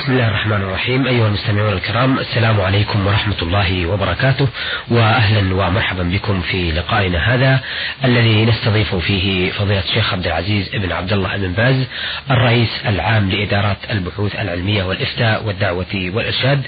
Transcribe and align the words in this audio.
بسم 0.00 0.12
الله 0.12 0.28
الرحمن 0.28 0.56
الرحيم. 0.56 1.06
أيها 1.06 1.26
المستمعون 1.26 1.72
الكرام 1.72 2.18
السلام 2.18 2.60
عليكم 2.60 3.06
ورحمة 3.06 3.36
الله 3.42 3.86
وبركاته 3.86 4.48
وأهلا 4.90 5.54
ومرحبا 5.54 6.02
بكم 6.02 6.40
في 6.40 6.72
لقائنا 6.72 7.34
هذا 7.34 7.60
الذي 8.04 8.44
نستضيف 8.44 8.94
فيه 8.94 9.50
فضيلة 9.50 9.80
الشيخ 9.80 10.12
عبد 10.12 10.26
العزيز 10.26 10.68
بن 10.68 10.92
عبد 10.92 11.12
الله 11.12 11.36
بن 11.36 11.52
باز 11.52 11.86
الرئيس 12.30 12.68
العام 12.86 13.30
لإدارات 13.30 13.76
البحوث 13.90 14.34
العلمية 14.34 14.84
والإفتاء 14.84 15.44
والدعوة 15.44 16.10
والإرشاد 16.14 16.62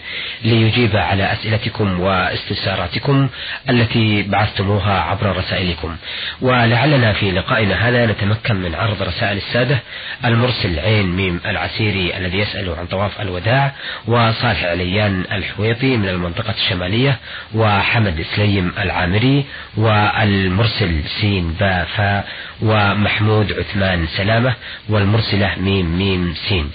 ليجيب 0.44 0.96
على 0.96 1.32
أسئلتكم 1.32 2.00
واستفساراتكم 2.00 3.28
التي 3.70 4.22
بعثتموها 4.22 5.00
عبر 5.00 5.36
رسائلكم. 5.36 5.96
ولعلنا 6.40 7.12
في 7.12 7.30
لقائنا 7.30 7.88
هذا 7.88 8.06
نتمكن 8.06 8.56
من 8.56 8.74
عرض 8.74 9.02
رسائل 9.02 9.36
السادة 9.36 9.78
المرسل 10.24 10.78
عين 10.78 11.06
ميم 11.06 11.40
العسيري 11.46 12.16
الذي 12.16 12.38
يسأل 12.38 12.74
عن 12.78 12.86
طواف 12.86 13.21
الوداع 13.22 13.72
وصالح 14.06 14.64
عليان 14.64 15.24
الحويطي 15.32 15.96
من 15.96 16.08
المنطقة 16.08 16.54
الشمالية 16.54 17.18
وحمد 17.54 18.24
سليم 18.36 18.72
العامري 18.78 19.44
والمرسل 19.76 21.02
سين 21.20 21.52
با 21.60 21.84
فا 21.84 22.24
ومحمود 22.62 23.52
عثمان 23.52 24.06
سلامة 24.06 24.54
والمرسلة 24.88 25.54
ميم 25.58 25.98
ميم 25.98 26.34
سين. 26.48 26.70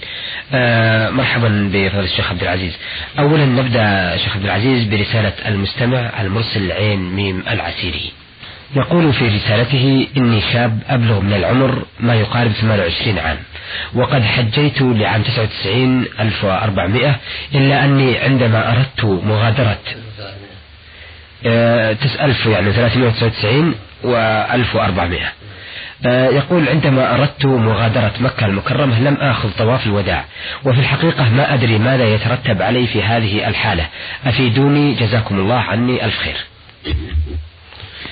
آه 0.52 1.10
مرحبا 1.10 1.70
بفضل 1.72 2.04
الشيخ 2.04 2.30
عبد 2.30 2.42
العزيز. 2.42 2.76
أولا 3.18 3.44
نبدأ 3.44 4.16
شيخ 4.16 4.36
عبد 4.36 4.44
العزيز 4.44 4.84
برسالة 4.84 5.32
المستمع 5.48 6.20
المرسل 6.20 6.72
عين 6.72 6.98
ميم 6.98 7.42
العسيري. 7.50 8.12
يقول 8.76 9.12
في 9.12 9.28
رسالته 9.28 10.06
إني 10.16 10.40
شاب 10.40 10.78
أبلغ 10.88 11.20
من 11.20 11.32
العمر 11.32 11.82
ما 12.00 12.14
يقارب 12.14 12.52
28 12.52 13.18
عام 13.18 13.36
وقد 13.94 14.22
حجيت 14.22 14.82
لعام 14.82 15.22
99 15.22 16.04
1400 16.20 17.16
إلا 17.54 17.84
أني 17.84 18.18
عندما 18.18 18.72
أردت 18.72 19.04
مغادرة 19.04 19.78
آه، 21.46 21.96
ألف 22.20 22.46
يعني 22.46 22.72
399 22.72 23.74
و 24.04 24.16
1400 24.52 25.20
آه، 26.06 26.28
يقول 26.28 26.68
عندما 26.68 27.14
أردت 27.14 27.46
مغادرة 27.46 28.12
مكة 28.20 28.46
المكرمة 28.46 29.00
لم 29.00 29.14
آخذ 29.14 29.50
طواف 29.58 29.86
الوداع 29.86 30.24
وفي 30.64 30.80
الحقيقة 30.80 31.28
ما 31.28 31.54
أدري 31.54 31.78
ماذا 31.78 32.14
يترتب 32.14 32.62
علي 32.62 32.86
في 32.86 33.02
هذه 33.02 33.48
الحالة. 33.48 33.86
أفيدوني 34.26 34.94
جزاكم 34.94 35.38
الله 35.38 35.58
عني 35.58 36.04
ألف 36.04 36.18
خير. 36.18 36.36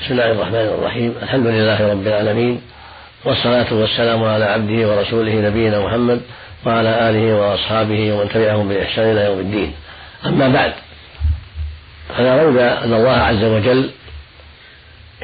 بسم 0.02 0.12
الله 0.12 0.33
الرحمن 0.33 0.55
الرحيم. 0.78 1.14
الحمد 1.22 1.47
لله 1.47 1.91
رب 1.91 2.06
العالمين 2.06 2.62
والصلاة 3.25 3.75
والسلام 3.75 4.25
على 4.25 4.44
عبده 4.44 4.89
ورسوله 4.89 5.34
نبينا 5.34 5.80
محمد 5.80 6.20
وعلى 6.66 7.11
آله 7.11 7.34
وأصحابه 7.34 8.12
ومن 8.12 8.28
تبعهم 8.28 8.69
بإحسان 8.69 9.11
إلى 9.11 9.24
يوم 9.24 9.41
الدين. 9.41 9.74
أما 10.27 10.48
بعد 10.48 10.72
فلا 12.17 12.42
ريب 12.42 12.56
أن 12.58 12.92
الله 12.92 13.17
عز 13.17 13.44
وجل 13.44 13.91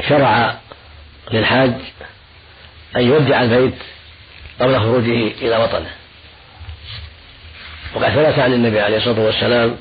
شرع 0.08 0.54
للحاج 1.32 1.72
أن 2.96 3.02
يودع 3.02 3.42
البيت 3.42 3.74
قبل 4.60 4.80
خروجه 4.80 5.32
إلى 5.42 5.56
وطنه. 5.56 5.90
وقد 7.94 8.08
ثبت 8.08 8.38
عن 8.38 8.52
النبي 8.52 8.80
عليه 8.80 8.96
الصلاة 8.96 9.20
والسلام 9.20 9.76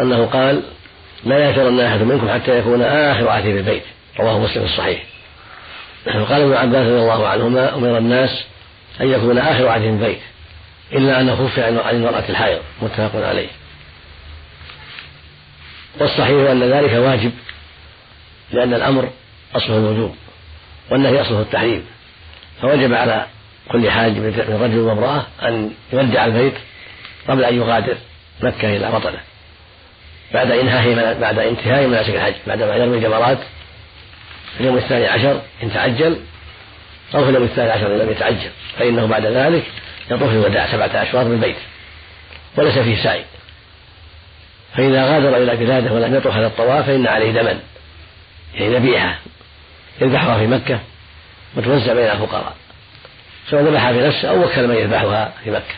أنه 0.00 0.26
قال 0.26 0.62
لا 1.24 1.38
يأثرن 1.38 1.80
أحد 1.80 2.02
منكم 2.02 2.30
حتى 2.30 2.58
يكون 2.58 2.82
آخر 2.82 3.28
عهده 3.28 3.52
بالبيت 3.52 3.82
رواه 4.18 4.38
مسلم 4.38 4.64
الصحيح. 4.64 5.04
وقال 6.06 6.42
ابن 6.42 6.52
عباس 6.52 6.86
رضي 6.86 7.00
الله 7.00 7.28
عنهما 7.28 7.74
أمر 7.74 7.98
الناس 7.98 8.44
أن 9.00 9.12
يكون 9.12 9.38
آخر 9.38 9.68
عهدهم 9.68 9.94
البيت 9.94 10.20
إلا 10.92 11.20
أنه 11.20 11.36
خف 11.36 11.58
عن 11.58 11.78
المرأة 11.78 12.24
الحائض 12.28 12.60
متفق 12.82 13.26
عليه. 13.26 13.48
والصحيح 16.00 16.50
أن 16.50 16.62
ذلك 16.62 16.92
واجب 16.92 17.32
لأن 18.52 18.74
الأمر 18.74 19.10
أصله 19.54 19.76
الوجوب 19.76 20.14
والنهي 20.90 21.20
أصله 21.20 21.40
التحريم. 21.40 21.86
فوجب 22.62 22.94
على 22.94 23.26
كل 23.68 23.90
حاج 23.90 24.12
من 24.12 24.58
رجل 24.62 24.78
وامرأة 24.78 25.26
أن 25.42 25.70
يودع 25.92 26.24
البيت 26.24 26.54
قبل 27.28 27.44
أن 27.44 27.56
يغادر 27.56 27.96
مكة 28.42 28.76
إلى 28.76 28.88
وطنه 28.88 29.20
بعد 30.34 30.50
انتهاء 30.50 31.20
بعد 31.20 31.38
انتهاء 31.38 31.86
مناسك 31.86 32.14
الحج 32.14 32.34
بعدما 32.46 32.76
يرمي 32.76 32.96
الجمرات 32.96 33.38
اليوم 34.60 34.76
الثاني 34.76 35.06
عشر 35.06 35.40
إن 35.62 35.72
تعجل 35.72 36.20
أو 37.14 37.24
في 37.24 37.30
اليوم 37.30 37.44
الثاني 37.44 37.70
عشر 37.70 37.86
إن 37.86 37.98
لم 37.98 38.10
يتعجل 38.10 38.50
فإنه 38.78 39.06
بعد 39.06 39.26
ذلك 39.26 39.64
يطوف 40.10 40.30
الوداع 40.30 40.72
سبعة 40.72 41.02
أشواط 41.02 41.26
بالبيت 41.26 41.56
وليس 42.56 42.78
فيه 42.78 43.02
سعي. 43.02 43.24
فإذا 44.76 45.04
غادر 45.04 45.36
إلى 45.36 45.56
بلاده 45.56 45.92
ولم 45.92 46.14
يطوف 46.14 46.34
هذا 46.34 46.46
الطواف 46.46 46.86
فإن 46.86 47.06
عليه 47.06 47.30
دما 47.30 47.60
يعني 48.54 48.76
ذبيحة 48.76 49.18
يذبحها 50.00 50.38
في 50.38 50.46
مكة 50.46 50.80
وتوزع 51.56 51.94
بين 51.94 52.10
الفقراء 52.10 52.56
سواء 53.50 53.62
ذبحها 53.62 53.92
في 53.92 54.06
نفسه 54.06 54.30
أو 54.30 54.44
وكل 54.44 54.68
من 54.68 54.74
يذبحها 54.74 55.32
في 55.44 55.50
مكة. 55.50 55.74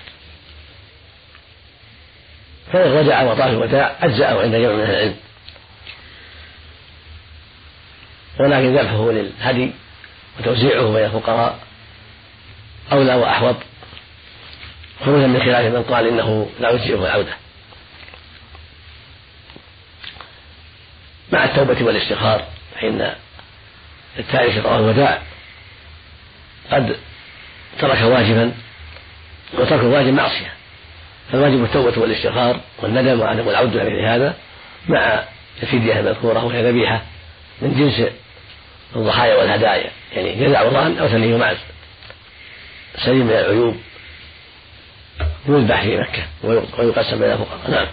فإن 2.72 2.92
رجع 2.92 3.22
وطاف 3.22 3.50
الوداع 3.50 3.92
أجزأه 4.02 4.42
عند 4.42 4.54
جمع 4.54 4.72
من 4.72 4.90
العلم. 4.90 5.14
ولكن 8.40 8.76
ذبحه 8.76 9.10
للهدي 9.10 9.72
وتوزيعه 10.40 10.92
بين 10.92 11.04
الفقراء 11.04 11.58
أولى 12.92 13.14
وأحوط. 13.14 13.56
خروجا 15.04 15.26
من 15.26 15.40
خلاف 15.40 15.74
من 15.74 15.82
قال 15.82 16.06
إنه 16.06 16.50
لا 16.60 16.70
يجزئه 16.70 17.06
العودة. 17.06 17.32
مع 21.32 21.44
التوبة 21.44 21.84
والاستغفار 21.84 22.44
فإن 22.74 23.14
التارك 24.18 24.62
طواف 24.62 24.80
الوداع. 24.80 25.22
قد 26.70 26.96
ترك 27.78 28.02
واجبا 28.02 28.52
وترك 29.54 29.80
الواجب 29.80 30.12
معصية. 30.14 30.52
فالواجب 31.32 31.64
التوبة 31.64 32.00
والاستغفار 32.00 32.60
والندم 32.78 33.20
وعدم 33.20 33.48
العودة 33.48 33.82
إلى 33.82 34.06
هذا 34.06 34.36
مع 34.88 35.24
الفدية 35.62 36.00
المذكورة 36.00 36.44
وهي 36.44 36.70
ذبيحة. 36.70 37.02
من 37.62 37.74
جنس 37.78 38.08
الضحايا 38.96 39.36
والهدايا 39.36 39.90
يعني 40.16 40.46
جزع 40.46 40.62
ورهن 40.62 40.98
أو 40.98 41.08
ثني 41.08 41.38
معز 41.38 41.56
سليم 43.04 43.26
من 43.26 43.32
العيوب. 43.32 43.76
يذبح 45.48 45.82
في 45.82 45.96
مكة 45.96 46.22
ويقسم 46.78 47.18
بين 47.18 47.30
الفقراء 47.32 47.70
نعم. 47.70 47.86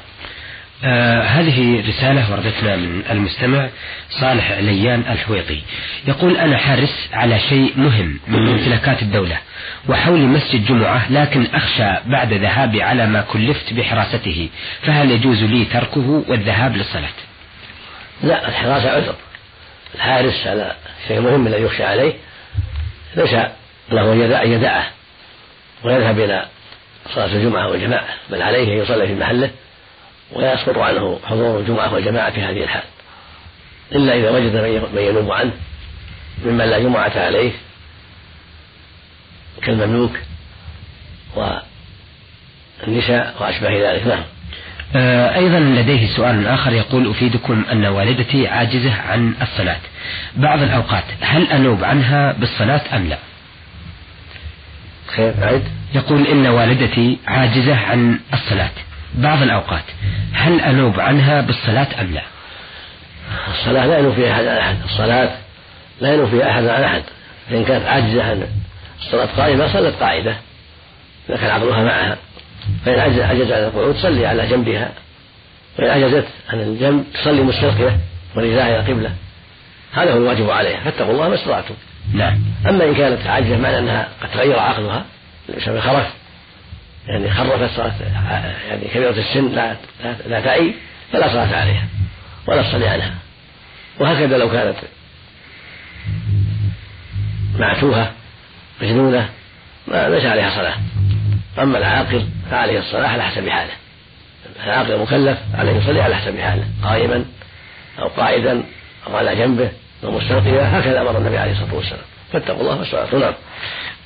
آه 0.84 1.22
هذه 1.22 1.88
رسالة 1.90 2.32
وردتنا 2.32 2.76
من 2.76 3.04
المستمع 3.10 3.70
صالح 4.10 4.52
ليان 4.52 5.00
الحويطي. 5.00 5.62
يقول 6.08 6.38
أنا 6.38 6.58
حارس 6.58 7.10
على 7.14 7.40
شيء 7.40 7.74
مهم 7.76 8.20
من 8.28 8.40
ممتلكات 8.46 9.02
الدولة 9.02 9.38
وحولي 9.90 10.26
مسجد 10.26 10.66
جمعة 10.66 11.12
لكن 11.12 11.48
أخشى 11.54 12.10
بعد 12.10 12.34
ذهابي 12.34 12.84
على 12.84 13.06
ما 13.08 13.22
كلفت 13.22 13.74
بحراسته 13.74 14.50
فهل 14.82 15.12
يجوز 15.12 15.44
لي 15.44 15.66
تركه 15.66 16.24
والذهاب 16.28 16.76
للصلاة؟ 16.76 17.10
لا 18.24 18.48
الحراسة 18.50 18.90
عذر. 18.90 19.16
الحارس 20.00 20.48
على 20.48 20.76
شيء 21.08 21.20
مهم 21.20 21.48
الذي 21.48 21.64
يخشى 21.64 21.84
عليه 21.84 22.14
ليس 23.16 23.34
له 23.92 24.14
أن 24.44 24.52
يدعه 24.52 24.92
ويذهب 25.84 26.20
إلى 26.20 26.46
صلاة 27.14 27.26
الجمعة 27.26 27.68
والجماعة 27.68 28.08
بل 28.30 28.42
عليه 28.42 28.74
أن 28.74 28.84
يصلي 28.84 29.08
في 29.08 29.16
محله 29.16 29.52
ولا 30.32 30.54
يسقط 30.54 30.78
عنه 30.78 31.20
حضور 31.26 31.60
الجمعة 31.60 31.94
والجماعة 31.94 32.32
في 32.32 32.42
هذه 32.42 32.64
الحال. 32.64 32.84
إلا 33.92 34.14
إذا 34.14 34.30
وجد 34.30 34.56
من 34.96 35.02
ينوب 35.02 35.32
عنه 35.32 35.52
ممن 36.46 36.66
لا 36.66 36.80
جمعة 36.80 37.12
عليه 37.16 37.52
كالمملوك 39.62 40.20
والنساء 42.86 43.36
وأشباه 43.40 43.92
ذلك. 43.92 44.08
نعم. 44.08 44.24
أيضا 44.96 45.60
لديه 45.60 46.16
سؤال 46.16 46.48
آخر 46.48 46.74
يقول 46.74 47.10
أفيدكم 47.10 47.66
أن 47.72 47.86
والدتي 47.86 48.48
عاجزة 48.48 48.94
عن 49.02 49.34
الصلاة. 49.42 49.80
بعض 50.36 50.62
الأوقات 50.62 51.04
هل 51.22 51.48
أنوب 51.52 51.84
عنها 51.84 52.32
بالصلاة 52.32 52.82
أم 52.96 53.08
لا؟ 53.08 53.18
خير 55.16 55.34
بعد 55.42 55.64
يقول 55.96 56.28
إن 56.28 56.48
والدتي 56.48 57.18
عاجزة 57.28 57.76
عن 57.78 58.20
الصلاة. 58.34 58.70
بعض 59.16 59.42
الأوقات 59.42 59.84
هل 60.34 60.62
أنوب 60.62 61.00
عنها 61.00 61.42
بالصلاة 61.42 61.88
أم 62.02 62.14
لا؟ 62.14 62.24
الصلاة 63.52 63.86
لا 63.86 64.00
ينوب 64.00 64.14
فيها 64.14 64.32
أحد 64.32 64.46
عن 64.46 64.58
أحد. 64.58 64.78
الصلاة 64.86 65.30
لا 66.02 66.14
ينوب 66.14 66.30
فيها 66.30 66.52
أحد 66.52 66.66
عن 66.66 66.84
أحد. 66.84 67.04
فإن 67.50 67.66
كانت 67.66 67.86
عاجزة 67.86 68.24
عن 68.24 68.48
الصلاة 69.00 69.26
قائمة 69.38 69.74
صلت 69.74 69.96
قاعدة. 69.96 70.36
إذا 71.30 71.38
كان 71.38 71.50
عقلها 71.50 71.84
معها. 71.84 72.18
فإن 72.86 73.00
عجز 73.00 73.52
عن 73.52 73.64
القعود 73.64 73.96
تصلي 73.96 74.26
على 74.26 74.48
جنبها. 74.48 74.92
وإن 75.80 75.90
عجزت 75.90 76.28
عن 76.50 76.60
الجنب 76.60 77.04
تصلي 77.14 77.42
مستلقية 77.42 78.00
ورجاها 78.36 78.68
إلى 78.68 78.80
القبلة 78.80 79.12
هذا 79.94 80.14
هو 80.14 80.18
الواجب 80.18 80.50
عليها. 80.50 80.80
فاتقوا 80.80 81.12
الله 81.12 81.30
ما 81.30 81.36
استطعتم. 81.36 81.74
نعم. 82.14 82.40
أما 82.70 82.84
إن 82.84 82.96
كانت 82.96 83.28
عاجزة 83.28 83.58
معنى 83.58 83.80
أنها 83.80 84.08
قد 84.22 84.32
تغير 84.32 84.60
عقلها 84.60 85.06
بسبب 85.58 85.80
خرف. 85.80 86.14
يعني 87.08 87.32
خرفت 87.32 87.76
صلاة 87.76 87.94
يعني 88.70 88.88
كبيرة 88.94 89.10
السن 89.10 89.52
لا 89.56 89.76
لا, 90.04 90.16
لا 90.28 90.42
تعي 90.42 90.74
فلا 91.14 91.28
صلاة 91.28 91.56
عليها 91.56 91.88
ولا 92.48 92.62
تصلي 92.62 92.88
عنها. 92.88 93.14
وهكذا 94.00 94.38
لو 94.38 94.52
كانت 94.52 94.76
معتوهة 97.60 98.12
مجنونة 98.82 99.30
ما 99.88 100.10
ليس 100.10 100.26
عليها 100.26 100.50
صلاة. 100.50 100.76
أما 101.60 101.78
العاقل 101.78 102.26
فعليه 102.52 102.80
الصلاة 102.80 103.08
على 103.08 103.24
حسب 103.24 103.50
حاله. 103.50 103.72
العاقل 104.66 104.92
المكلف 104.92 105.38
عليه 105.58 105.72
يصلي 105.72 106.02
على 106.02 106.16
حسب 106.16 106.40
حاله. 106.40 106.64
قائما 106.84 107.26
أو 108.00 108.08
قاعدا 108.08 108.64
أو 109.08 109.18
على 109.18 109.36
جنبه 109.36 109.70
أو 110.04 110.12
مستلقيا 110.12 110.80
هكذا 110.80 111.02
أمر 111.02 111.18
النبي 111.18 111.38
عليه 111.38 111.52
الصلاة 111.52 111.76
والسلام. 111.76 112.02
فاتقوا 112.34 112.62
الله 112.62 112.78
والصلاة 112.78 113.16
نعم. 113.20 113.34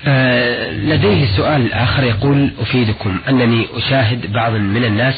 آه 0.08 0.70
لديه 0.72 1.26
سؤال 1.38 1.74
آخر 1.74 2.04
يقول 2.04 2.52
أفيدكم 2.62 3.20
أنني 3.30 3.68
أشاهد 3.74 4.32
بعض 4.32 4.52
من 4.52 4.84
الناس 4.86 5.16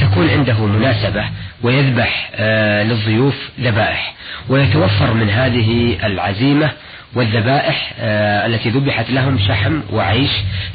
تكون 0.00 0.30
عنده 0.30 0.66
مناسبة 0.66 1.24
ويذبح 1.62 2.30
آه 2.34 2.82
للضيوف 2.82 3.34
ذبائح 3.60 4.14
ويتوفر 4.48 5.14
من 5.14 5.30
هذه 5.30 5.96
العزيمة 6.06 6.70
والذبائح 7.14 7.94
آه 7.98 8.46
التي 8.46 8.68
ذبحت 8.70 9.10
لهم 9.10 9.38
شحم 9.48 9.80
وعيش 9.92 10.30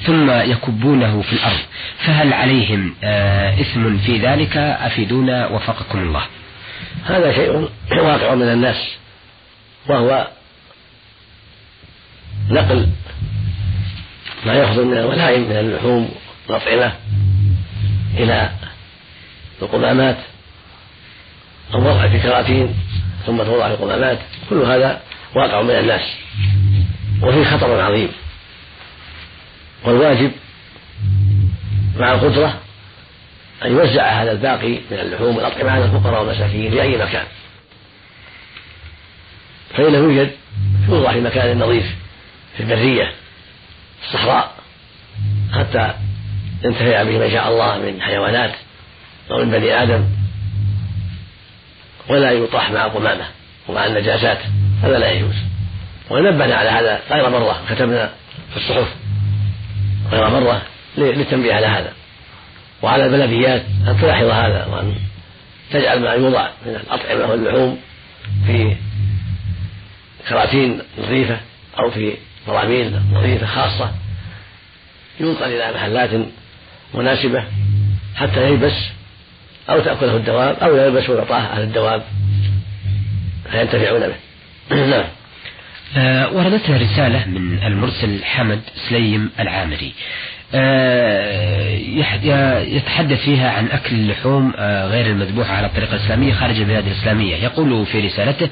ثم 0.05 0.31
يكبونه 0.31 1.21
في 1.21 1.33
الأرض. 1.33 1.59
فهل 1.97 2.33
عليهم 2.33 2.95
آه 3.03 3.61
إثم 3.61 3.97
في 3.97 4.17
ذلك؟ 4.17 4.57
أفيدونا 4.57 5.47
وفقكم 5.47 5.99
الله. 5.99 6.21
هذا 7.05 7.33
شيء 7.33 7.69
واقع 7.91 8.35
من 8.35 8.47
الناس 8.53 8.77
وهو 9.87 10.27
نقل 12.49 12.87
ما 14.45 14.53
يخرج 14.53 14.85
من 14.85 14.97
الولائم 14.97 15.41
من 15.49 15.55
اللحوم 15.57 16.11
والأطعمة 16.47 16.91
إلى 18.17 18.49
القمامات 19.61 20.17
أو 21.73 21.79
وضع 21.79 22.07
في 22.07 22.19
كراتين 22.19 22.75
ثم 23.25 23.37
توضع 23.43 23.67
القمامات 23.67 24.19
كل 24.49 24.61
هذا 24.61 25.01
واقع 25.35 25.61
من 25.61 25.69
الناس. 25.69 26.01
وفيه 27.21 27.43
خطر 27.43 27.81
عظيم. 27.81 28.09
والواجب 29.83 30.31
مع 31.97 32.13
القدرة 32.13 32.59
أن 33.65 33.71
يوزع 33.71 34.23
هذا 34.23 34.31
الباقي 34.31 34.71
من 34.91 34.99
اللحوم 34.99 35.35
والأطعمة 35.37 35.71
على 35.71 35.85
الفقراء 35.85 36.23
والمساكين 36.23 36.71
في 36.71 36.81
أي 36.81 36.97
مكان. 36.97 37.25
فإنه 39.77 39.97
يوجد 39.97 40.31
يوضع 40.89 41.11
في 41.11 41.21
مكان 41.21 41.59
نظيف 41.59 41.95
في 42.57 42.63
البرية 42.63 43.13
في 44.01 44.07
الصحراء 44.07 44.55
حتى 45.53 45.93
ينتفع 46.63 47.03
به 47.03 47.19
من 47.19 47.31
شاء 47.31 47.49
الله 47.49 47.77
من 47.77 48.01
حيوانات 48.01 48.51
أو 49.31 49.37
من 49.37 49.51
بني 49.51 49.83
آدم 49.83 50.03
ولا 52.07 52.31
يطاح 52.31 52.71
مع 52.71 52.85
القمامة 52.85 53.25
ومع 53.67 53.85
النجاسات. 53.85 54.37
هذا 54.81 54.99
لا 54.99 55.11
يجوز. 55.11 55.35
ونبهنا 56.09 56.55
على 56.55 56.69
هذا 56.69 56.99
غير 57.11 57.29
مرة 57.29 57.61
كتبنا 57.69 58.09
في 58.51 58.57
الصحف. 58.57 58.95
غير 60.11 60.29
مرة 60.29 60.61
للتنبيه 60.97 61.53
على 61.53 61.65
هذا. 61.67 61.93
وعلى 62.81 63.05
البلديات 63.05 63.61
أن 63.87 63.97
تلاحظ 64.01 64.25
هذا 64.25 64.65
وأن 64.65 64.95
تجعل 65.71 65.99
ما 65.99 66.13
يوضع 66.13 66.49
من 66.65 66.75
الأطعمة 66.75 67.31
واللحوم 67.31 67.79
في 68.45 68.75
كراتين 70.29 70.81
نظيفة 70.97 71.37
أو 71.79 71.91
في 71.91 72.13
براميل 72.47 72.99
نظيفة 73.11 73.45
خاصة. 73.45 73.91
ينقل 75.19 75.43
إلى 75.43 75.75
محلات 75.75 76.09
مناسبة 76.93 77.43
حتى 78.15 78.47
يلبس 78.49 78.73
أو 79.69 79.79
تأكله 79.79 80.15
الدواب 80.15 80.55
أو 80.55 80.75
يلبس 80.75 81.09
ويعطاه 81.09 81.39
أهل 81.39 81.61
الدواب 81.61 82.03
فينتفعون 83.51 83.99
به. 83.99 84.15
نعم. 84.71 85.03
آه 85.97 86.33
وردتنا 86.33 86.77
رسالة 86.77 87.25
من 87.27 87.63
المرسل 87.63 88.23
حمد 88.23 88.61
سليم 88.89 89.29
العامري. 89.39 89.93
آه 90.53 91.69
يتحدث 92.63 93.19
فيها 93.25 93.51
عن 93.51 93.67
أكل 93.67 93.95
اللحوم 93.95 94.53
آه 94.57 94.87
غير 94.87 95.05
المذبوحة 95.05 95.55
على 95.55 95.67
الطريقة 95.67 95.95
الإسلامية 95.95 96.33
خارج 96.33 96.59
البلاد 96.59 96.87
الإسلامية. 96.87 97.35
يقول 97.35 97.85
في 97.85 97.99
رسالته 97.99 98.49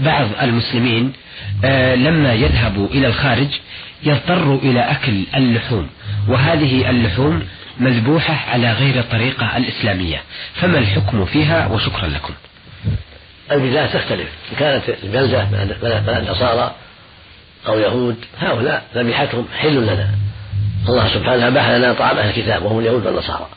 بعض 0.00 0.26
المسلمين 0.42 1.12
لما 1.94 2.32
يذهبوا 2.34 2.88
إلى 2.88 3.06
الخارج 3.06 3.48
يضطروا 4.02 4.58
إلى 4.60 4.80
أكل 4.80 5.24
اللحوم 5.36 5.88
وهذه 6.28 6.90
اللحوم 6.90 7.42
مذبوحة 7.80 8.50
على 8.50 8.72
غير 8.72 8.98
الطريقة 8.98 9.56
الإسلامية. 9.56 10.22
فما 10.54 10.78
الحكم 10.78 11.24
فيها؟ 11.24 11.66
وشكرا 11.66 12.08
لكم. 12.08 12.34
البلاد 13.52 13.88
تختلف. 13.88 14.28
إن 14.52 14.56
كانت 14.58 14.82
البلدة 15.04 15.44
بلد 16.06 16.30
نصارى 16.30 16.74
أو 17.68 17.78
يهود 17.78 18.16
هؤلاء 18.40 18.84
ذبيحتهم 18.94 19.48
حل 19.58 19.82
لنا. 19.82 20.10
الله 20.88 21.14
سبحانه 21.14 21.48
أباح 21.48 21.68
لنا 21.68 21.92
طعام 21.92 22.18
أهل 22.18 22.28
الكتاب 22.28 22.64
وهم 22.64 22.78
اليهود 22.78 23.06
والنصارى. 23.06 23.48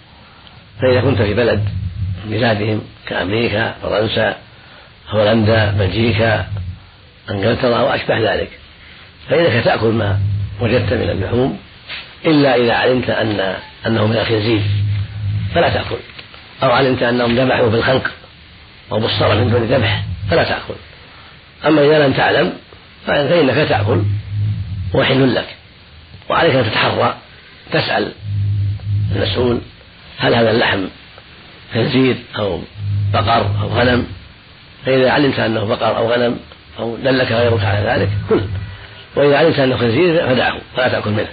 فإذا 0.81 1.01
كنت 1.01 1.21
في 1.21 1.33
بلد 1.33 1.69
بلادهم 2.25 2.81
كأمريكا 3.07 3.75
فرنسا 3.81 4.35
هولندا 5.09 5.71
بلجيكا 5.71 6.47
إنجلترا 7.31 7.81
وأشبه 7.81 8.33
ذلك 8.33 8.49
فإنك 9.29 9.63
تأكل 9.63 9.87
ما 9.87 10.19
وجدت 10.61 10.93
من 10.93 11.09
اللحوم 11.09 11.59
إلا 12.25 12.55
إذا 12.55 12.73
علمت 12.73 13.09
ان 13.09 13.55
أنه 13.87 14.07
من 14.07 14.17
الخنزير 14.17 14.61
فلا 15.55 15.69
تأكل. 15.69 15.95
أو 16.63 16.71
علمت 16.71 17.03
أنهم 17.03 17.39
ذبحوا 17.39 17.69
بالخنق 17.69 18.11
بالصرف 18.99 19.37
من 19.37 19.51
دون 19.51 19.63
ذبح 19.63 20.03
فلا 20.29 20.43
تأكل. 20.43 20.73
أما 21.65 21.81
إذا 21.85 22.07
لم 22.07 22.13
تعلم 22.13 22.53
فإنك 23.07 23.69
تأكل 23.69 24.01
وحل 24.93 25.35
لك. 25.35 25.55
وعليك 26.29 26.55
أن 26.55 26.63
تتحرى 26.63 27.17
تسأل 27.71 28.11
المسؤول 29.15 29.61
هل 30.17 30.35
هذا 30.35 30.51
اللحم 30.51 30.85
خنزير 31.73 32.15
أو 32.39 32.61
بقر 33.13 33.61
أو 33.61 33.67
غنم. 33.67 34.07
فإذا 34.85 35.11
علمت 35.11 35.39
أنه 35.39 35.65
بقر 35.65 35.97
أو 35.97 36.11
غنم 36.11 36.39
أو 36.79 36.97
دلك 36.97 37.31
غيرك 37.31 37.63
على 37.63 37.89
ذلك 37.89 38.09
كل. 38.29 38.41
وإذا 39.15 39.37
علمت 39.37 39.59
أنه 39.59 39.77
خنزير 39.77 40.27
فدعه 40.27 40.57
فلا 40.75 40.87
تأكل 40.87 41.11
منه. 41.11 41.29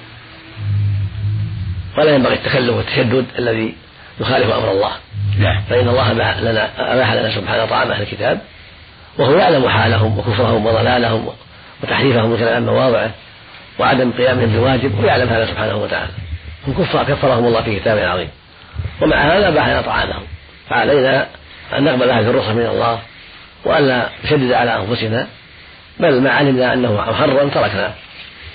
ولا 1.98 2.14
ينبغي 2.14 2.34
التكلف 2.34 2.74
والتشدد 2.76 3.26
الذي 3.38 3.74
يخالف 4.20 4.50
أمر 4.50 4.70
الله. 4.70 4.92
نعم. 5.38 5.62
فإن 5.70 5.88
الله 5.88 6.12
لنا 6.12 6.94
أباح 6.94 7.12
لنا 7.12 7.30
سبحانه 7.30 7.64
طعام 7.64 7.90
أهل 7.90 8.02
الكتاب 8.02 8.40
وهو 9.18 9.34
يعلم 9.34 9.68
حالهم 9.68 10.18
وكفرهم 10.18 10.66
وضلالهم 10.66 11.28
وتحريفهم 11.82 12.30
من 12.30 12.38
كلام 12.38 12.66
مواضعه 12.66 13.10
وعدم 13.78 14.12
قيامهم 14.12 14.46
بالواجب 14.46 15.00
ويعلم 15.00 15.28
هذا 15.28 15.46
سبحانه 15.46 15.76
وتعالى. 15.76 16.12
هم 16.66 16.74
كفار 16.74 17.04
كفرهم 17.04 17.46
الله 17.46 17.62
في 17.62 17.80
كتابه 17.80 18.04
العظيم 18.04 18.28
ومع 19.02 19.16
هذا 19.16 19.48
أباح 19.48 19.68
لنا 19.68 19.80
طعامهم. 19.80 20.22
فعلينا 20.70 21.26
أن 21.78 21.84
نقبل 21.84 22.10
هذه 22.10 22.30
الرخصة 22.30 22.52
من 22.52 22.66
الله 22.66 22.98
وألا 23.64 24.08
نشدد 24.24 24.52
على 24.52 24.76
أنفسنا 24.76 25.26
بل 26.00 26.22
ما 26.22 26.30
علمنا 26.30 26.72
أنه 26.72 26.92
محرم 26.92 27.48
تركناه 27.48 27.92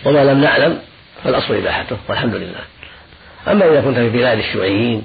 وما 0.05 0.23
لم 0.23 0.41
نعلم 0.41 0.79
فالأصل 1.23 1.55
إباحته 1.55 1.97
والحمد 2.09 2.35
لله. 2.35 2.61
أما 3.47 3.65
إذا 3.65 3.81
كنت 3.81 3.97
في 3.97 4.09
بلاد 4.09 4.37
الشيوعيين 4.37 5.03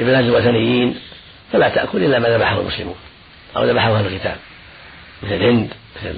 في 0.00 0.06
بلاد 0.06 0.24
الوثنيين 0.24 0.94
فلا 1.52 1.68
تأكل 1.68 2.04
إلا 2.04 2.18
ما 2.18 2.28
ذبحه 2.28 2.60
المسلمون 2.60 2.96
أو 3.56 3.64
ذبحه 3.64 3.98
أهل 3.98 4.06
الكتاب 4.06 4.36
مثل 5.22 5.34
الهند 5.34 5.68
مثل 5.96 6.14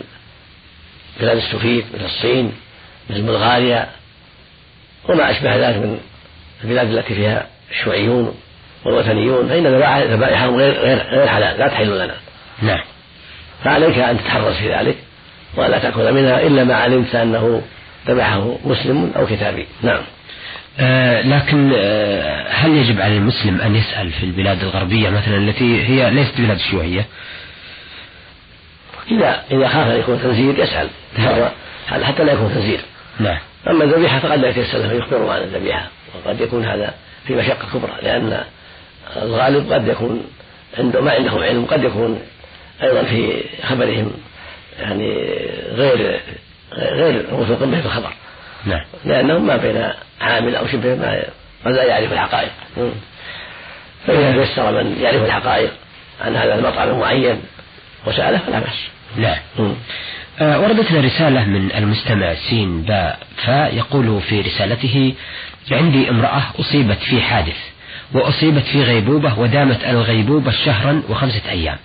بلاد 1.21 1.37
السوفيت 1.37 1.85
مثل 1.95 2.05
الصين 2.05 2.53
مثل 3.11 3.23
بلغاريا 3.23 3.89
وما 5.09 5.31
أشبه 5.31 5.57
ذلك 5.57 5.77
من 5.77 6.01
البلاد 6.65 6.91
التي 6.91 7.15
فيها 7.15 7.47
الشيوعيون 7.71 8.35
والوثنيون 8.85 9.49
فإن 9.49 9.67
ذبائحهم 10.15 10.57
غير 10.57 10.73
غير 10.73 10.99
غير 10.99 11.27
حلال 11.27 11.59
لا 11.59 11.69
تحل 11.69 11.99
لنا. 11.99 12.15
نعم. 12.63 12.85
فعليك 13.65 13.99
أن 13.99 14.19
تتحرز 14.19 14.55
في 14.55 14.75
ذلك 14.75 14.97
ولا 15.57 15.79
تأكل 15.79 16.13
منها 16.13 16.43
إلا 16.43 16.65
ما 16.65 16.75
علمت 16.75 17.15
أنه 17.15 17.63
ذبحه 18.09 18.59
مسلم 18.65 19.13
أو 19.17 19.27
كتابي. 19.27 19.67
نعم. 19.83 20.03
آه 20.81 21.23
لكن 21.23 21.73
آه 21.77 22.49
هل 22.49 22.77
يجب 22.77 23.01
على 23.01 23.17
المسلم 23.17 23.61
أن 23.61 23.77
يسأل 23.77 24.13
في 24.13 24.25
البلاد 24.25 24.63
الغربية 24.63 25.11
مثلا 25.11 25.37
التي 25.37 25.83
هي 25.89 26.11
ليست 26.11 26.41
بلاد 26.41 26.59
شيوعية؟ 26.59 27.07
إذا 29.11 29.43
إذا 29.51 29.69
خاف 29.69 29.87
أن 29.87 30.01
يكون 30.01 30.19
خنزير 30.19 30.59
يسأل. 30.59 30.89
هذا 31.17 31.53
حتى 31.89 32.25
لا 32.25 32.33
يكون 32.33 32.49
خنزير 32.55 32.81
نعم. 33.21 33.39
أما 33.71 33.85
الذبيحة 33.85 34.19
فقد 34.19 34.39
لا 34.39 34.49
يتيسر 34.49 34.89
فيخبره 34.89 35.33
عن 35.33 35.43
الذبيحة. 35.43 35.89
وقد 36.15 36.41
يكون 36.41 36.65
هذا 36.65 36.95
في 37.27 37.35
مشقة 37.35 37.69
كبرى 37.73 37.93
لأن 38.03 38.45
الغالب 39.17 39.73
قد 39.73 39.89
يكون 39.89 40.25
عنده 40.79 41.01
ما 41.01 41.11
عندهم 41.11 41.43
علم 41.43 41.65
قد 41.65 41.85
يكون 41.85 42.21
أيضا 42.83 43.03
في 43.03 43.45
خبرهم 43.63 44.13
يعني 44.81 45.15
غير 45.75 46.21
غير 46.73 47.27
موثوق 47.33 47.65
به 47.65 47.81
في 47.81 47.87
الخبر. 47.87 48.13
نعم. 48.67 48.85
لأنهم 49.05 49.47
ما 49.47 49.57
بين 49.57 49.89
عامل 50.21 50.57
أو 50.57 50.67
شبه 50.67 50.95
ما 50.95 51.23
قد 51.65 51.73
لا 51.73 51.85
يعرف 51.85 52.13
الحقائق. 52.13 52.51
فإذا 54.07 54.33
تيسر 54.33 54.83
من 54.83 54.97
يعرف 55.03 55.23
الحقائق 55.23 55.71
عن 56.21 56.37
هذا 56.37 56.55
المطعم 56.55 56.89
المعين 56.89 57.41
وسأله 58.07 58.39
فلا 58.39 58.59
بأس. 58.59 58.89
نعم. 59.17 59.75
آه 60.41 60.61
وردتنا 60.61 61.01
رسالة 61.01 61.45
من 61.45 61.73
المستمع 61.73 62.35
سين 62.35 62.83
باء 62.83 63.19
فا 63.37 63.69
يقول 63.69 64.21
في 64.21 64.41
رسالته 64.41 65.15
عندي 65.71 66.11
امرأة 66.11 66.43
أصيبت 66.61 66.99
في 66.99 67.21
حادث. 67.21 67.72
وأصيبت 68.15 68.63
في 68.63 68.83
غيبوبة 68.83 69.39
ودامت 69.39 69.85
الغيبوبة 69.85 70.51
شهرا 70.51 71.03
وخمسة 71.09 71.51
أيام. 71.51 71.77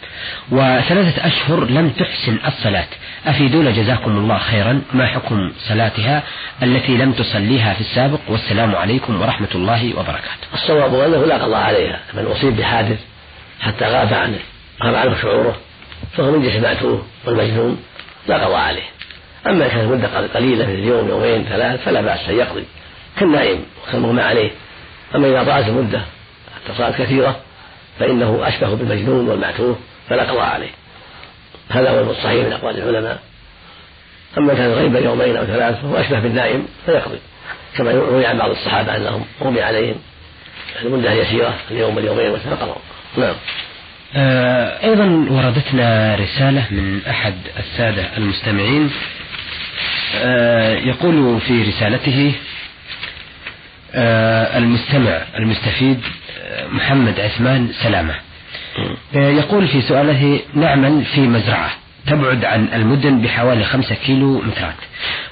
وثلاثة 0.51 1.27
أشهر 1.27 1.65
لم 1.65 1.89
تحسن 1.89 2.37
الصلاة. 2.47 2.87
أفيدونا 3.25 3.71
جزاكم 3.71 4.11
الله 4.17 4.37
خيرا. 4.37 4.81
ما 4.93 5.07
حكم 5.07 5.51
صلاتها 5.67 6.23
التي 6.63 6.97
لم 6.97 7.11
تصليها 7.11 7.73
في 7.73 7.81
السابق؟ 7.81 8.19
والسلام 8.29 8.75
عليكم 8.75 9.21
ورحمة 9.21 9.47
الله 9.55 9.93
وبركاته. 9.93 10.47
الصواب 10.53 10.95
أنه 10.95 11.25
لا 11.25 11.43
قضاء 11.43 11.59
عليها. 11.59 11.99
من 12.13 12.25
أصيب 12.25 12.57
بحادث 12.57 12.99
حتى 13.61 13.85
غاب 13.85 14.13
عنه 14.13 14.39
غاب 14.83 14.95
عنه 14.95 15.21
شعوره 15.21 15.55
فهو 16.17 16.31
من 16.31 16.49
جسم 16.49 16.61
معتوه 16.61 17.05
والمجنون 17.25 17.77
لا 18.27 18.45
قضاء 18.45 18.59
عليه. 18.59 18.87
أما 19.47 19.67
كانت 19.67 19.91
مدة 19.91 20.27
قليلة 20.27 20.65
في 20.65 20.71
اليوم 20.71 21.07
يومين 21.07 21.43
ثلاث 21.43 21.83
فلا 21.83 22.01
بأس 22.01 22.29
أن 22.29 22.35
يقضي. 22.35 22.63
كالنائم 23.19 23.59
وكالمغمى 23.83 24.21
عليه. 24.21 24.51
أما 25.15 25.27
إذا 25.27 25.43
طالت 25.43 25.67
المدة 25.67 26.01
صارت 26.77 27.01
كثيرة 27.01 27.39
فإنه 27.99 28.39
أشبه 28.43 28.75
بالمجنون 28.75 29.29
والمعتوه 29.29 29.75
فلا 30.09 30.23
قضاء 30.23 30.45
عليه. 30.45 30.69
هذا 31.69 31.89
هو 31.89 32.11
الصحيح 32.11 32.45
من 32.45 32.53
أقوال 32.53 32.77
العلماء. 32.77 33.19
أما 34.37 34.53
كان 34.53 34.71
غيبا 34.71 34.99
يومين 34.99 35.37
أو 35.37 35.45
ثلاث 35.45 35.81
فهو 35.81 35.95
أشبه 35.95 36.19
بالنائم 36.19 36.67
فيقضي. 36.85 37.17
كما 37.77 37.91
روي 37.91 38.25
عن 38.25 38.37
بعض 38.37 38.49
الصحابة 38.49 38.95
أنهم 38.95 39.25
رمي 39.41 39.61
عليهم. 39.61 39.95
المدة 40.81 41.11
يسيرة 41.11 41.53
اليوم 41.71 41.95
واليومين 41.95 42.29
وثلاثة 42.29 42.75
نعم. 43.17 43.35
آه، 44.15 44.83
أيضا 44.83 45.27
وردتنا 45.29 46.15
رسالة 46.15 46.65
من 46.71 47.01
أحد 47.09 47.33
السادة 47.59 48.17
المستمعين. 48.17 48.91
آه، 50.15 50.75
يقول 50.75 51.41
في 51.41 51.63
رسالته 51.63 52.33
آه، 53.93 54.57
المستمع 54.57 55.21
المستفيد 55.37 56.01
محمد 56.71 57.19
عثمان 57.19 57.69
سلامة. 57.83 58.13
يقول 59.13 59.67
في 59.67 59.81
سؤاله 59.81 60.39
نعمل 60.53 61.05
في 61.05 61.21
مزرعة 61.21 61.69
تبعد 62.07 62.45
عن 62.45 62.67
المدن 62.73 63.21
بحوالي 63.21 63.63
خمسة 63.63 63.95
كيلو 63.95 64.41
مترات 64.41 64.75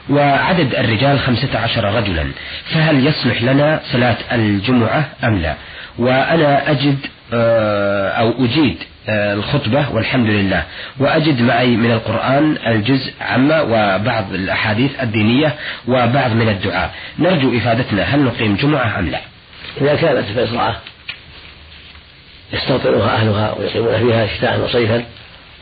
وعدد 0.10 0.76
الرجال 0.76 1.20
خمسة 1.20 1.60
عشر 1.60 1.84
رجلا 1.94 2.26
فهل 2.74 3.08
يصلح 3.08 3.42
لنا 3.42 3.82
صلاة 3.92 4.18
الجمعة 4.32 5.06
أم 5.24 5.38
لا؟ 5.42 5.56
وأنا 6.00 6.72
أجد 6.72 6.98
آه، 7.34 8.10
أو 8.10 8.46
أجيد 8.46 8.78
آه، 9.10 9.34
الخطبة 9.34 9.92
والحمد 9.92 10.30
لله 10.30 10.64
وأجد 11.00 11.42
معي 11.42 11.68
من 11.76 11.92
القرآن 11.92 12.58
الجزء 12.68 13.14
عما 13.22 13.62
وبعض 13.62 14.34
الأحاديث 14.34 14.92
الدينية 15.02 15.56
وبعض 15.88 16.32
من 16.32 16.50
الدعاء. 16.50 16.92
نرجو 17.20 17.58
إفادتنا 17.58 18.04
هل 18.04 18.20
نقيم 18.24 18.56
جمعة 18.56 19.00
أم 19.00 19.10
لا؟ 19.10 19.20
إذا 19.82 19.96
كانت 19.96 20.26
مزرعة. 20.38 20.76
يستوطنها 22.54 23.16
أهلها 23.16 23.56
ويقيمون 23.60 23.98
فيها 23.98 24.28
شتاء 24.38 24.60
وصيفا 24.60 25.06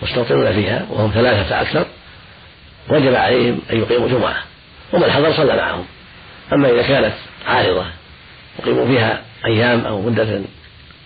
مستوطنون 0.04 0.54
فيها 0.54 0.86
وهم 0.90 1.12
ثلاثة 1.12 1.62
أكثر 1.62 1.86
وجب 2.90 3.16
عليهم 3.16 3.62
أن 3.72 3.80
يقيموا 3.80 4.08
جمعة. 4.08 4.36
ومن 4.94 5.12
حضر 5.12 5.34
صلى 5.34 5.56
معهم. 5.56 5.86
أما 6.54 6.70
إذا 6.70 6.82
كانت 6.82 7.14
عارضة 7.48 7.86
يقيموا 8.60 8.86
فيها 8.86 9.22
أيام 9.46 9.86
أو 9.86 10.02
مدة 10.02 10.42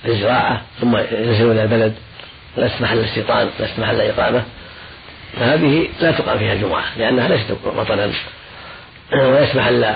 للزراعة 0.06 0.62
ثم 0.82 0.98
ينزلون 0.98 1.52
إلى 1.52 1.64
البلد 1.64 1.96
لست 2.58 2.82
محل 2.82 3.00
استيطان 3.00 3.50
لست 3.60 3.80
محل 3.80 4.02
إقامة 4.02 4.44
فهذه 5.40 5.88
لا 6.02 6.12
تقام 6.12 6.38
فيها 6.38 6.54
الجمعة 6.54 6.84
لأنها 6.98 7.28
ليست 7.28 7.52
وطنا 7.66 8.12
وليست 9.14 9.56
محل 9.56 9.96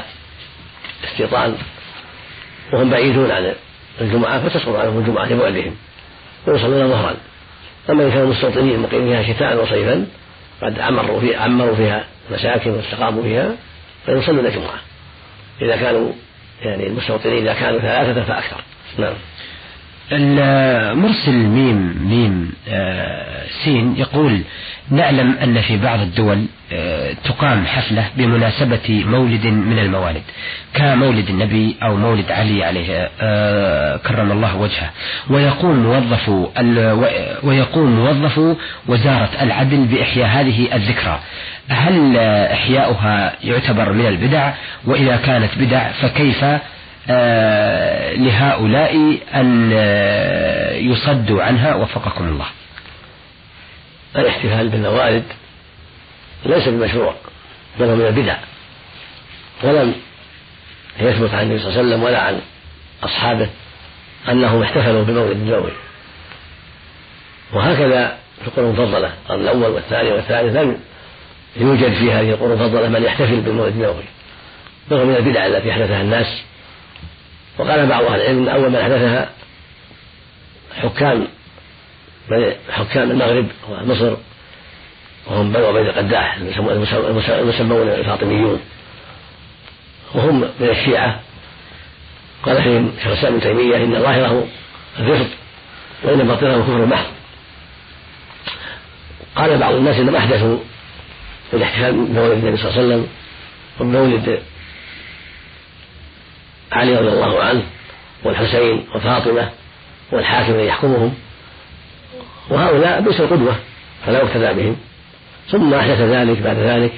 استيطان. 1.03 1.57
وهم 2.73 2.89
بعيدون 2.89 3.31
عن 3.31 3.53
الجمعة 4.01 4.49
فتسقط 4.49 4.75
عنهم 4.75 4.99
الجمعة 4.99 5.25
لبعدهم 5.25 5.75
ويصلون 6.47 6.89
ظهرا. 6.89 7.15
أما 7.89 8.03
إذا 8.03 8.13
كانوا 8.13 8.27
مستوطنين 8.27 8.79
مقيمين 8.79 9.23
فيها 9.23 9.33
شتاء 9.33 9.63
وصيفا 9.63 10.05
قد 10.61 10.79
عمروا 10.79 11.19
فيها 11.19 11.39
عمروا 11.39 11.75
فيها 11.75 12.05
مساكن 12.31 12.71
واستقاموا 12.71 13.23
فيها 13.23 13.55
فيصلون 14.05 14.45
الجمعة. 14.45 14.79
إذا 15.61 15.75
كانوا 15.75 16.11
يعني 16.61 16.87
المستوطنين 16.87 17.37
إذا 17.37 17.53
كانوا 17.53 17.79
ثلاثة 17.79 18.23
فأكثر. 18.23 18.63
نعم. 18.97 19.13
المرسل 20.11 21.33
ميم 21.33 21.95
ميم 22.09 22.51
آه، 22.69 23.43
سين 23.63 23.95
يقول 23.97 24.41
نعلم 24.89 25.35
أن 25.43 25.61
في 25.61 25.77
بعض 25.77 25.99
الدول 25.99 26.45
آه، 26.73 27.13
تقام 27.23 27.65
حفلة 27.65 28.05
بمناسبة 28.17 29.03
مولد 29.07 29.45
من 29.45 29.79
الموالد 29.79 30.21
كمولد 30.73 31.29
النبي 31.29 31.75
أو 31.83 31.95
مولد 31.95 32.31
علي 32.31 32.63
عليه 32.63 33.09
آه، 33.21 33.97
كرم 33.97 34.31
الله 34.31 34.57
وجهه. 34.57 34.89
ويقوم 35.29 35.75
موظف 35.75 36.29
ويقوم 37.43 37.91
موظف 37.91 38.57
وزارة 38.87 39.29
العدل 39.41 39.85
بإحياء 39.85 40.27
هذه 40.27 40.75
الذكرى. 40.75 41.19
هل 41.69 42.17
إحياؤها 42.51 43.33
يعتبر 43.43 43.93
من 43.93 44.07
البدع؟ 44.07 44.51
وإذا 44.85 45.15
كانت 45.15 45.51
بدع 45.57 45.91
فكيف 45.91 46.45
لهؤلاء 48.17 49.19
أن 49.33 49.71
آه، 49.73 50.73
يصدوا 50.73 51.43
عنها 51.43 51.75
وفقكم 51.75 52.27
الله. 52.27 52.47
الاحتفال 54.15 54.69
بالموالد 54.69 55.23
ليس 56.45 56.67
بمشروع 56.67 57.15
بل 57.79 57.85
هو 57.85 57.95
من 57.95 58.05
البدع. 58.05 58.37
ولم 59.63 59.95
يثبت 60.99 61.33
عن 61.33 61.43
النبي 61.43 61.59
صلى 61.59 61.69
الله 61.69 61.79
عليه 61.79 61.89
وسلم 61.89 62.03
ولا 62.03 62.21
عن 62.21 62.41
أصحابه 63.03 63.49
أنهم 64.29 64.61
احتفلوا 64.61 65.03
بمولد 65.03 65.31
النبوي. 65.31 65.71
وهكذا 67.53 68.17
في 68.41 68.47
القرون 68.47 68.75
المفضلة 68.75 69.13
الأول 69.29 69.69
والثاني 69.71 70.11
والثالث 70.11 70.55
لم 70.55 70.77
يوجد 71.57 71.93
في 71.93 72.11
هذه 72.11 72.29
القرون 72.29 72.51
المفضلة 72.51 72.89
من 72.89 73.03
يحتفل 73.03 73.41
بالمولد 73.41 73.75
النبوي. 73.75 74.03
بل 74.91 75.05
من 75.05 75.15
البدع 75.15 75.45
التي 75.45 75.71
أحدثها 75.71 76.01
الناس. 76.01 76.43
وقال 77.57 77.87
بعض 77.87 78.03
أهل 78.03 78.21
العلم 78.21 78.49
أول 78.49 78.69
من 78.69 78.75
أحدثها 78.75 79.29
حكام 80.81 81.27
حكام 82.71 83.11
المغرب 83.11 83.47
ومصر 83.69 84.15
وهم 85.27 85.51
بنو 85.51 85.65
عبيد 85.65 85.87
القداح 85.87 86.37
المسمون 86.37 87.89
الفاطميون. 87.89 88.59
وهم 90.15 90.39
من 90.39 90.69
الشيعة. 90.69 91.19
قال 92.43 92.63
فيهم 92.63 92.91
شيخ 92.97 93.07
الإسلام 93.07 93.33
ابن 93.33 93.41
تيمية 93.41 93.75
إن 93.75 94.01
ظاهره 94.01 94.47
الرفض 94.99 95.27
وإن 96.03 96.27
باطنه 96.27 96.55
الكفر 96.55 96.83
المحض 96.83 97.05
قال 99.35 99.57
بعض 99.57 99.73
الناس 99.73 99.95
إنهم 99.95 100.15
أحدثوا 100.15 100.57
الاحتفال 101.53 101.91
بمولد 101.91 102.31
النبي 102.31 102.57
صلى 102.57 102.69
الله 102.69 102.77
عليه 102.77 102.87
وسلم 102.87 103.07
وبمولد 103.79 104.41
علي 106.71 106.95
رضي 106.95 107.09
الله 107.09 107.43
عنه 107.43 107.63
والحسين 108.23 108.87
وفاطمة 108.95 109.49
والحاكم 110.11 110.51
الذي 110.51 110.67
يحكمهم 110.67 111.13
وهؤلاء 112.49 113.01
بئس 113.01 113.19
القدوة 113.19 113.55
فلا 114.05 114.19
يقتدى 114.19 114.53
بهم. 114.63 114.75
ثم 115.49 115.73
أحدث 115.73 116.01
ذلك 116.01 116.37
بعد 116.37 116.57
ذلك 116.57 116.91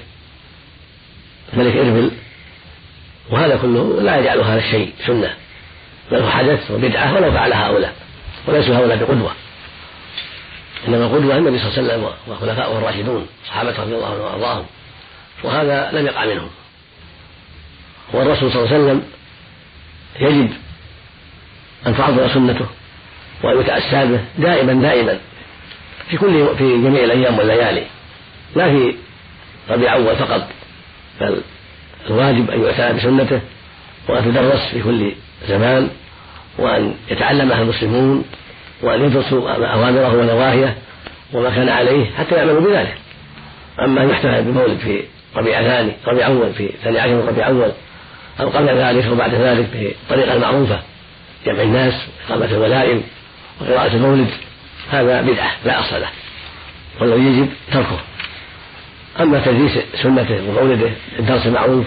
الملك 1.53 1.77
إربل 1.77 2.11
وهذا 3.29 3.55
كله 3.55 4.01
لا 4.01 4.17
يجعل 4.17 4.39
هذا 4.39 4.59
الشيء 4.59 4.93
سنة 5.05 5.33
بل 6.11 6.17
هو 6.17 6.29
حدث 6.29 6.71
وبدعة 6.71 7.15
ولو 7.15 7.31
فعل 7.31 7.53
هؤلاء 7.53 7.93
وليسوا 8.47 8.75
هؤلاء 8.75 8.97
بقدوة. 8.97 9.31
إنما 10.87 11.05
القدوة 11.05 11.37
النبي 11.37 11.59
صلى 11.59 11.67
الله 11.67 11.93
عليه 11.93 12.03
وسلم 12.03 12.09
وخلفاؤه 12.27 12.77
الراشدون 12.77 13.27
صحابته 13.47 13.83
رضي 13.83 13.95
الله 13.95 14.07
عنهم 14.07 14.21
وأرضاهم 14.21 14.65
وهذا 15.43 15.89
لم 15.93 16.05
يقع 16.05 16.25
منهم. 16.25 16.49
والرسول 18.13 18.51
صلى 18.51 18.63
الله 18.63 18.73
عليه 18.73 18.83
وسلم 18.83 19.03
يجب 20.19 20.49
أن 21.87 21.97
تعظم 21.97 22.27
سنته 22.33 22.65
وأن 23.43 23.59
يتأسى 23.59 24.05
به 24.05 24.19
دائما 24.37 24.73
دائما. 24.73 25.19
في 26.09 26.17
كل 26.17 26.47
في 26.57 26.63
جميع 26.63 27.03
الأيام 27.03 27.37
والليالي. 27.37 27.83
لا 28.55 28.69
في 28.69 28.95
ربيع 29.69 29.93
أول 29.93 30.15
فقط 30.15 30.47
بل 31.21 31.41
الواجب 32.09 32.51
أن 32.51 32.63
يعتنى 32.63 32.97
بسنته 32.97 33.41
وأن 34.09 34.25
تدرس 34.25 34.67
في 34.71 34.81
كل 34.83 35.11
زمان 35.47 35.89
وأن 36.57 36.93
يتعلمها 37.09 37.61
المسلمون 37.61 38.25
وأن 38.81 39.05
يدرسوا 39.05 39.51
أوامره 39.51 40.17
ونواهيه 40.17 40.77
وما 41.33 41.49
كان 41.49 41.69
عليه 41.69 42.11
حتى 42.11 42.35
يعملوا 42.35 42.61
بذلك. 42.61 42.97
أما 43.79 44.03
أن 44.03 44.09
يحتفل 44.09 44.43
بمولد 44.43 44.77
في 44.77 45.03
ربيع 45.35 45.61
ثاني 45.61 45.91
ربيع 46.07 46.27
أول 46.27 46.53
في 46.53 46.69
ثاني 46.83 46.99
عشر 46.99 47.25
ربيع 47.27 47.47
أول 47.47 47.71
أو 48.39 48.49
قبل 48.49 48.77
ذلك 48.77 49.05
أو 49.05 49.15
بعد 49.15 49.35
ذلك 49.35 49.69
بالطريقة 49.73 50.33
المعروفة 50.33 50.79
جمع 51.45 51.61
الناس 51.61 51.93
وإقامة 52.29 52.45
الولائم 52.45 53.03
وقراءة 53.61 53.95
المولد 53.95 54.29
هذا 54.91 55.21
بدعة 55.21 55.51
لا 55.65 55.79
أصل 55.79 56.01
له 56.01 56.09
والذي 57.01 57.21
يجب 57.21 57.49
تركه. 57.73 57.99
أما 59.19 59.39
تدريس 59.45 59.71
سنته 60.01 60.49
ومولده 60.49 60.91
الدرس 61.19 61.45
المعروف 61.45 61.85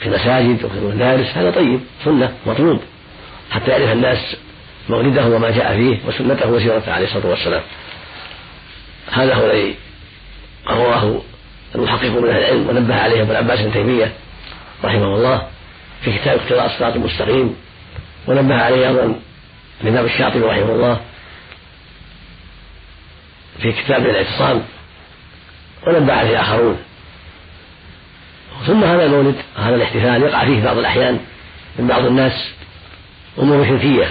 في 0.00 0.06
المساجد 0.06 0.64
وفي 0.64 0.78
المدارس 0.78 1.26
هذا 1.26 1.50
طيب 1.50 1.80
سنة 2.04 2.32
مطلوب 2.46 2.80
حتى 3.50 3.70
يعرف 3.70 3.92
الناس 3.92 4.36
مولده 4.88 5.26
وما 5.26 5.50
جاء 5.50 5.76
فيه 5.76 5.98
وسنته 6.06 6.50
وسيرته 6.50 6.92
عليه 6.92 7.06
الصلاة 7.06 7.26
والسلام. 7.26 7.62
هذا 9.12 9.34
هو 9.34 9.46
الذي 9.46 9.74
رواه 10.66 11.22
المحقق 11.74 12.10
من 12.10 12.28
أهل 12.28 12.38
العلم 12.38 12.68
ونبه 12.68 12.94
عليه 12.94 13.22
ابن 13.22 13.36
عباس 13.36 13.60
بن 13.60 13.72
تيمية. 13.72 14.12
رحمه 14.84 15.14
الله 15.14 15.48
في 16.04 16.18
كتاب 16.18 16.38
اقتضاء 16.38 16.66
الصراط 16.66 16.94
المستقيم 16.94 17.56
ونبه 18.26 18.54
عليه 18.54 18.88
أيضا 18.88 19.14
الامام 19.82 20.04
الشاطبي 20.04 20.40
رحمه 20.40 20.72
الله 20.72 21.00
في 23.58 23.72
كتاب 23.72 24.06
الاعتصام 24.06 24.62
ونبه 25.86 26.12
عليه 26.12 26.40
اخرون 26.40 26.78
ثم 28.66 28.84
هذا 28.84 29.04
المولد 29.06 29.34
هذا 29.56 29.74
الاحتفال 29.74 30.22
يقع 30.22 30.44
فيه 30.44 30.64
بعض 30.64 30.78
الأحيان 30.78 31.20
من 31.78 31.86
بعض 31.86 32.04
الناس 32.04 32.32
أمور 33.38 33.66
شركيه 33.66 34.06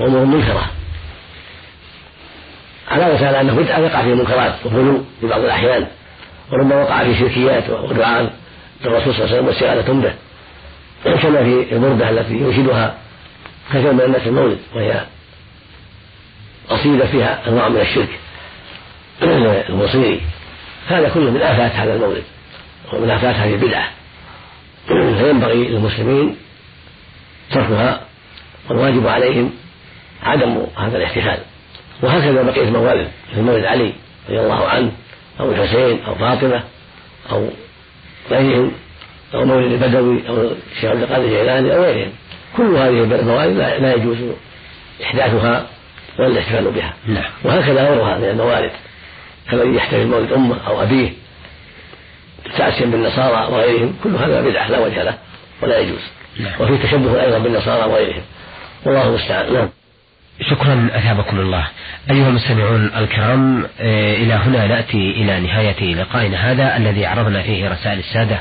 وأمور 0.00 0.24
منكرة. 0.24 0.70
علاوة 2.88 3.26
على 3.26 3.40
أنه 3.40 3.54
بدعة 3.54 3.78
يقع 3.78 4.02
فيه 4.02 4.14
منكرات 4.14 4.54
وغلو 4.64 5.04
في 5.20 5.26
بعض 5.26 5.40
الأحيان 5.40 5.86
وربما 6.52 6.82
وقع 6.82 7.04
في 7.04 7.18
شركيات 7.18 7.70
ودعاء. 7.70 8.34
للرسول 8.84 9.14
صلى 9.14 9.24
الله 9.24 9.36
عليه 9.36 9.36
وسلم 9.36 9.46
واستغاثة 9.46 9.92
به. 9.92 10.14
كما 11.04 11.44
في 11.44 11.72
البردة 11.72 12.10
التي 12.10 12.34
ينشدها 12.34 12.94
كثير 13.70 13.92
من 13.92 14.00
الناس 14.00 14.26
المولد 14.26 14.58
وهي 14.74 15.04
قصيدة 16.68 17.06
فيها 17.06 17.48
أنواع 17.48 17.68
من 17.68 17.80
الشرك. 17.80 18.08
البصيري 19.68 20.20
هذا 20.88 21.08
كله 21.08 21.30
من 21.30 21.40
آفات 21.42 21.72
هذا 21.72 21.94
المولد 21.94 22.24
ومن 22.92 23.10
آفات 23.10 23.34
هذه 23.34 23.54
البدعة. 23.54 23.90
فينبغي 24.86 25.68
للمسلمين 25.68 26.36
تركها 27.50 28.00
والواجب 28.70 29.06
عليهم 29.06 29.52
عدم 30.22 30.66
هذا 30.76 30.96
الاحتفال. 30.96 31.38
وهكذا 32.02 32.42
بقية 32.42 32.62
الموالد 32.62 33.08
مثل 33.32 33.42
مولد 33.42 33.64
علي 33.64 33.92
رضي 34.28 34.40
الله 34.40 34.68
عنه 34.68 34.92
أو 35.40 35.52
الحسين 35.52 36.04
أو 36.04 36.14
فاطمة 36.14 36.62
أو 37.30 37.48
غيرهم 38.30 38.72
أو 39.34 39.44
مولد 39.44 39.72
البدوي 39.72 40.28
أو 40.28 40.50
الشيخ 40.72 40.90
عبد 40.90 41.02
القادر 41.02 41.24
الجيلاني 41.24 41.76
أو 41.76 41.82
غيرهم. 41.82 42.12
كل 42.56 42.76
هذه 42.76 43.20
الموالد 43.20 43.56
لا 43.58 43.94
يجوز 43.94 44.16
إحداثها 45.02 45.66
ولا 46.18 46.28
الاحتفال 46.28 46.70
بها. 46.70 46.94
نعم. 47.06 47.30
وهكذا 47.44 47.90
غيرها 47.90 48.18
من 48.18 48.24
الموالد 48.24 48.70
كالذي 49.50 49.76
يحتفل 49.76 50.06
مولد 50.06 50.32
أمه 50.32 50.56
أو 50.66 50.82
أبيه 50.82 51.12
تأسيا 52.58 52.86
بالنصارى 52.86 53.52
وغيرهم 53.52 53.96
كل 54.04 54.16
هذا 54.16 54.40
بدعة 54.40 54.70
لا 54.70 54.78
وجه 54.78 55.02
له 55.02 55.18
ولا 55.62 55.78
يجوز. 55.78 56.00
نعم. 56.40 56.52
وفي 56.60 56.78
تشبه 56.78 57.22
أيضا 57.22 57.38
بالنصارى 57.38 57.90
وغيرهم. 57.90 58.22
والله 58.86 59.08
المستعان. 59.08 59.52
نعم. 59.52 59.68
شكرا 60.40 60.90
أثابكم 60.94 61.40
الله. 61.40 61.66
أيها 62.10 62.28
المستمعون 62.28 62.90
الكرام 62.96 63.66
إلى 63.80 64.34
هنا 64.34 64.66
نأتي 64.66 65.10
إلى 65.10 65.40
نهاية 65.40 65.94
لقائنا 65.94 66.52
هذا 66.52 66.76
الذي 66.76 67.06
عرضنا 67.06 67.42
فيه 67.42 67.68
رسائل 67.68 67.98
السادة. 67.98 68.40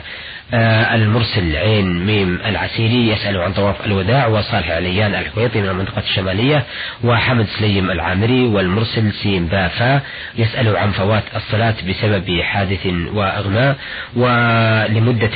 المرسل 0.53 1.55
عين 1.55 2.05
ميم 2.05 2.39
العسيري 2.45 3.07
يسأل 3.09 3.37
عن 3.37 3.53
طواف 3.53 3.85
الوداع 3.85 4.27
وصالح 4.27 4.71
عليان 4.71 5.15
الحويطي 5.15 5.61
من 5.61 5.69
المنطقة 5.69 5.99
الشمالية 5.99 6.63
وحمد 7.03 7.45
سليم 7.59 7.91
العامري 7.91 8.43
والمرسل 8.45 9.11
سين 9.13 9.45
با 9.47 9.74
فا 9.74 10.01
يسأل 10.37 10.77
عن 10.77 10.91
فوات 10.91 11.23
الصلاة 11.35 11.73
بسبب 11.89 12.41
حادث 12.41 12.85
وإغماء 13.13 13.77
ولمدة 14.15 15.31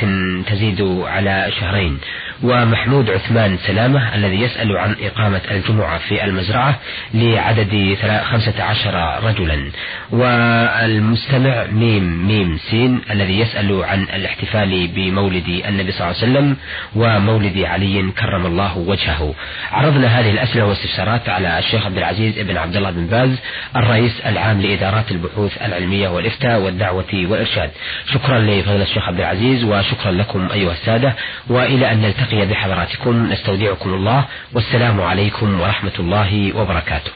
تزيد 0.46 0.80
على 1.06 1.46
شهرين 1.60 1.98
ومحمود 2.42 3.10
عثمان 3.10 3.56
سلامة 3.66 4.14
الذي 4.14 4.40
يسأل 4.40 4.76
عن 4.76 4.96
إقامة 5.02 5.40
الجمعة 5.50 5.98
في 5.98 6.24
المزرعة 6.24 6.78
لعدد 7.14 7.96
خمسة 8.24 8.62
عشر 8.62 9.20
رجلا 9.24 9.70
والمستمع 10.10 11.64
ميم 11.72 12.26
ميم 12.28 12.58
سين 12.70 13.00
الذي 13.10 13.38
يسأل 13.40 13.84
عن 13.84 14.02
الاحتفال 14.02 14.86
بمولد 15.10 15.48
النبي 15.68 15.92
صلى 15.92 16.00
الله 16.00 16.20
عليه 16.22 16.32
وسلم 16.32 16.56
ومولد 16.96 17.58
علي 17.58 18.10
كرم 18.18 18.46
الله 18.46 18.78
وجهه. 18.78 19.34
عرضنا 19.72 20.06
هذه 20.06 20.30
الأسئلة 20.30 20.64
والاستفسارات 20.64 21.28
على 21.28 21.58
الشيخ 21.58 21.86
عبد 21.86 21.98
العزيز 21.98 22.38
بن 22.38 22.56
عبد 22.56 22.76
الله 22.76 22.90
بن 22.90 23.06
باز 23.06 23.30
الرئيس 23.76 24.20
العام 24.26 24.60
لإدارات 24.60 25.10
البحوث 25.10 25.62
العلمية 25.62 26.08
والإفتاء 26.08 26.60
والدعوة 26.60 27.12
والإرشاد. 27.14 27.70
شكرا 28.12 28.38
لفضيلة 28.38 28.82
الشيخ 28.82 29.08
عبد 29.08 29.20
العزيز 29.20 29.64
وشكرا 29.64 30.12
لكم 30.12 30.48
أيها 30.52 30.72
السادة 30.72 31.14
وإلى 31.48 31.92
أن 31.92 32.00
نلتقي 32.00 32.46
بحضراتكم 32.46 33.32
نستودعكم 33.32 33.94
الله 33.94 34.24
والسلام 34.52 35.00
عليكم 35.00 35.60
ورحمة 35.60 35.92
الله 35.98 36.56
وبركاته. 36.56 37.10